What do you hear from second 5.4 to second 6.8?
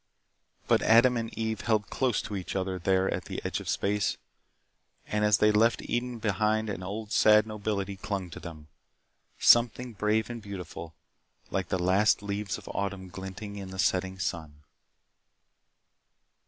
left Eden behind